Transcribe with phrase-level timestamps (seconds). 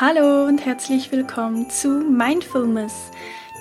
[0.00, 3.12] Hallo und herzlich willkommen zu Mindfulness,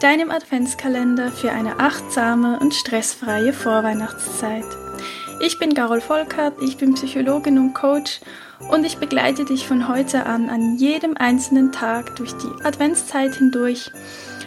[0.02, 4.66] deinem Adventskalender für eine achtsame und stressfreie Vorweihnachtszeit.
[5.42, 8.20] Ich bin Carol Volkert, ich bin Psychologin und Coach
[8.72, 13.92] und ich begleite dich von heute an an jedem einzelnen Tag durch die Adventszeit hindurch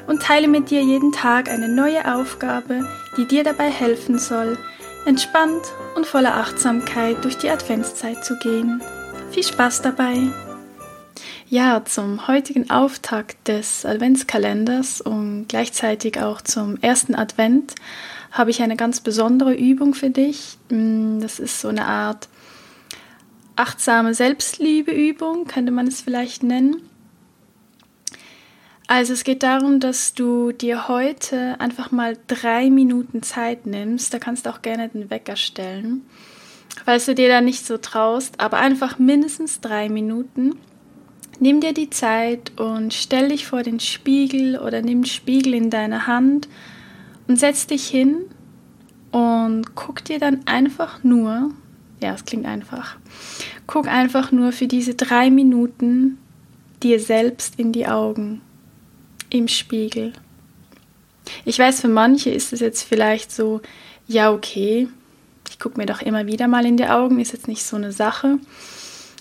[0.08, 2.84] und teile mit dir jeden Tag eine neue Aufgabe,
[3.16, 4.58] die dir dabei helfen soll,
[5.04, 5.62] entspannt
[5.94, 8.82] und voller Achtsamkeit durch die Adventszeit zu gehen.
[9.30, 10.32] Viel Spaß dabei!
[11.48, 17.76] Ja, zum heutigen Auftakt des Adventskalenders und gleichzeitig auch zum ersten Advent
[18.32, 20.58] habe ich eine ganz besondere Übung für dich.
[20.70, 22.28] Mm, das ist so eine Art
[23.54, 26.82] achtsame Selbstliebeübung, könnte man es vielleicht nennen.
[28.88, 34.12] Also es geht darum, dass du dir heute einfach mal drei Minuten Zeit nimmst.
[34.12, 36.02] Da kannst du auch gerne den Wecker stellen,
[36.84, 40.56] falls du dir da nicht so traust, aber einfach mindestens drei Minuten.
[41.38, 45.70] Nimm dir die Zeit und stell dich vor den Spiegel oder nimm den Spiegel in
[45.70, 46.48] deine Hand
[47.28, 48.16] und setz dich hin
[49.12, 51.50] und guck dir dann einfach nur,
[52.02, 52.96] ja, es klingt einfach,
[53.66, 56.18] guck einfach nur für diese drei Minuten
[56.82, 58.40] dir selbst in die Augen
[59.30, 60.12] im Spiegel.
[61.44, 63.60] Ich weiß, für manche ist es jetzt vielleicht so,
[64.06, 64.88] ja, okay,
[65.48, 67.92] ich gucke mir doch immer wieder mal in die Augen, ist jetzt nicht so eine
[67.92, 68.38] Sache.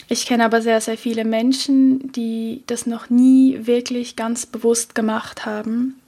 [0.07, 5.45] Ich kenne aber sehr, sehr viele Menschen, die das noch nie wirklich ganz bewusst gemacht
[5.45, 5.99] haben.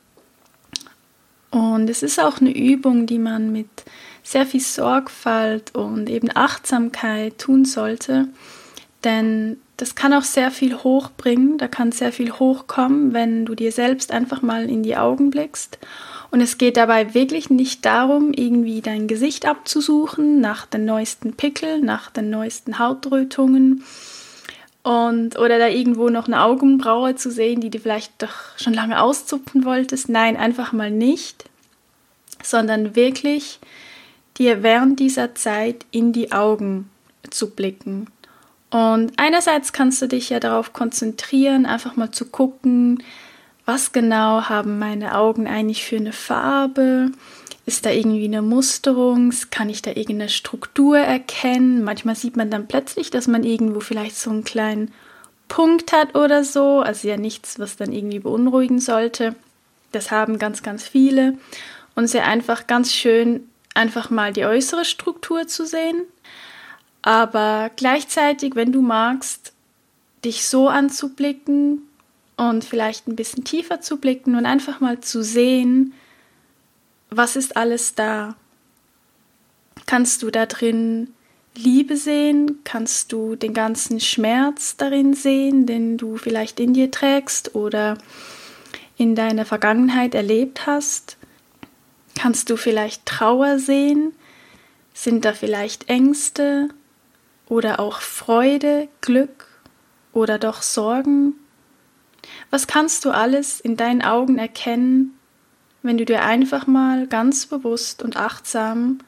[1.49, 3.69] Und es ist auch eine Übung, die man mit
[4.23, 8.27] sehr viel Sorgfalt und eben Achtsamkeit tun sollte,
[9.03, 13.71] denn das kann auch sehr viel hochbringen, da kann sehr viel hochkommen, wenn du dir
[13.71, 15.77] selbst einfach mal in die Augen blickst.
[16.29, 21.85] Und es geht dabei wirklich nicht darum, irgendwie dein Gesicht abzusuchen nach den neuesten Pickeln,
[21.85, 23.83] nach den neuesten Hautrötungen
[24.83, 29.01] und oder da irgendwo noch eine Augenbraue zu sehen, die du vielleicht doch schon lange
[29.01, 30.09] auszupfen wolltest.
[30.09, 31.45] Nein, einfach mal nicht,
[32.43, 33.59] sondern wirklich
[34.37, 36.89] dir während dieser Zeit in die Augen
[37.29, 38.07] zu blicken
[38.69, 43.01] und einerseits kannst du dich ja darauf konzentrieren, einfach mal zu gucken,
[43.67, 47.11] was genau haben meine Augen eigentlich für eine Farbe?
[47.65, 49.33] Ist da irgendwie eine Musterung?
[49.51, 51.83] Kann ich da irgendeine Struktur erkennen?
[51.83, 54.93] Manchmal sieht man dann plötzlich, dass man irgendwo vielleicht so einen kleinen
[55.49, 56.79] Punkt hat oder so.
[56.79, 59.35] Also ja nichts, was dann irgendwie beunruhigen sollte.
[59.91, 61.37] Das haben ganz, ganz viele.
[61.93, 66.03] Und sehr einfach ganz schön, einfach mal die äußere Struktur zu sehen.
[67.01, 69.51] Aber gleichzeitig, wenn du magst,
[70.23, 71.81] dich so anzublicken
[72.37, 75.93] und vielleicht ein bisschen tiefer zu blicken und einfach mal zu sehen,
[77.09, 78.35] was ist alles da?
[79.85, 81.13] Kannst du da drin
[81.55, 82.59] Liebe sehen?
[82.63, 87.97] Kannst du den ganzen Schmerz darin sehen, den du vielleicht in dir trägst oder
[88.97, 91.17] in deiner Vergangenheit erlebt hast?
[92.15, 94.13] Kannst du vielleicht Trauer sehen?
[94.93, 96.69] Sind da vielleicht Ängste?
[97.49, 99.47] oder auch Freude, Glück
[100.13, 101.33] oder doch Sorgen?
[102.49, 105.17] Was kannst du alles in deinen Augen erkennen,
[105.83, 108.99] wenn du dir einfach mal ganz bewusst und achtsam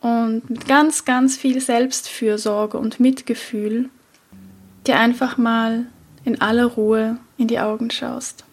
[0.00, 3.88] und mit ganz, ganz viel Selbstfürsorge und Mitgefühl
[4.86, 5.86] dir einfach mal
[6.24, 8.44] in aller Ruhe in die Augen schaust?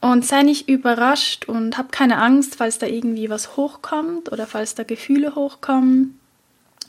[0.00, 4.74] Und sei nicht überrascht und hab keine Angst, falls da irgendwie was hochkommt oder falls
[4.74, 6.20] da Gefühle hochkommen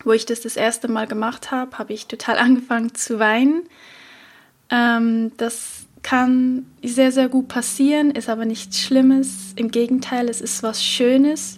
[0.05, 3.63] wo ich das das erste Mal gemacht habe, habe ich total angefangen zu weinen.
[4.71, 9.53] Ähm, das kann sehr, sehr gut passieren, ist aber nichts Schlimmes.
[9.55, 11.57] Im Gegenteil, es ist was Schönes,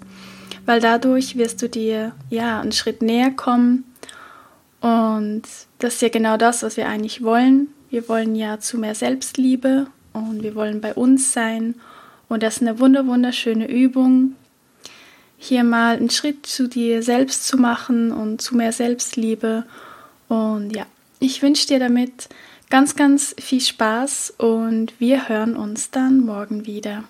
[0.66, 3.86] weil dadurch wirst du dir ja einen Schritt näher kommen.
[4.82, 5.44] Und
[5.80, 7.68] das ist ja genau das, was wir eigentlich wollen.
[7.90, 11.76] Wir wollen ja zu mehr Selbstliebe und wir wollen bei uns sein.
[12.28, 14.36] Und das ist eine wunder wunderschöne Übung,
[15.38, 19.66] hier mal einen Schritt zu dir selbst zu machen und zu mehr Selbstliebe.
[20.30, 20.86] Und ja,
[21.20, 22.30] ich wünsche dir damit
[22.74, 27.04] ganz, ganz viel Spaß und wir hören uns dann morgen wieder.